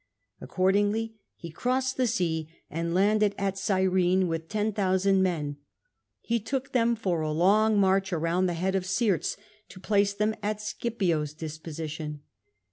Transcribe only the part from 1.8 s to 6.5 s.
the sea, and landed at Gyrene with 10, OCX) men. He